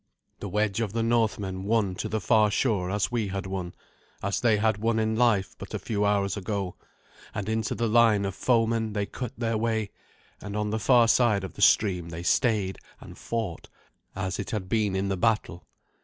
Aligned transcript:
The 0.39 0.49
wedge 0.49 0.81
of 0.81 0.93
the 0.93 1.03
Northmen 1.03 1.63
won 1.63 1.93
to 1.97 2.09
the 2.09 2.19
far 2.19 2.49
shore 2.49 2.89
as 2.89 3.11
we 3.11 3.27
had 3.27 3.45
won 3.45 3.75
as 4.23 4.41
they 4.41 4.57
had 4.57 4.79
won 4.79 4.97
in 4.97 5.15
life 5.15 5.53
but 5.59 5.75
a 5.75 5.77
few 5.77 6.05
hours 6.05 6.35
ago 6.35 6.73
and 7.35 7.47
into 7.47 7.75
the 7.75 7.87
line 7.87 8.25
of 8.25 8.33
foemen 8.33 8.93
they 8.93 9.05
cut 9.05 9.33
their 9.37 9.59
way, 9.59 9.91
and 10.41 10.57
on 10.57 10.71
the 10.71 10.79
far 10.79 11.07
side 11.07 11.43
of 11.43 11.53
the 11.53 11.61
stream 11.61 12.09
they 12.09 12.23
stayed 12.23 12.79
and 12.99 13.15
fought, 13.15 13.69
as 14.15 14.39
it 14.39 14.49
had 14.49 14.67
been 14.67 14.95
in 14.95 15.09
the 15.09 15.17
battle. 15.17 15.67